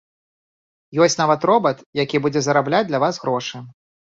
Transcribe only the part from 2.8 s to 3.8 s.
для вас грошы.